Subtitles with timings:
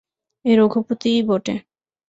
[0.45, 1.55] এ রঘুপতিই বটে।